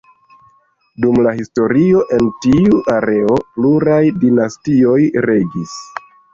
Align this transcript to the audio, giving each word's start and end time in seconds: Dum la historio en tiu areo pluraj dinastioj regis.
Dum 1.03 1.19
la 1.27 1.33
historio 1.41 2.01
en 2.17 2.25
tiu 2.47 2.81
areo 2.95 3.37
pluraj 3.61 4.03
dinastioj 4.27 4.99
regis. 5.31 5.81